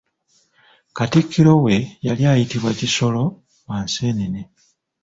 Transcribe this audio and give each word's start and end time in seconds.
Katikkiro 0.97 1.53
we 1.63 1.75
yali 2.07 2.23
ayitibwa 2.31 2.71
Kisolo 2.79 3.23
wa 3.67 3.77
Nseenene. 3.85 4.41